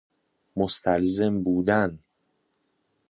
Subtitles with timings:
[0.55, 1.99] مستلزم بودن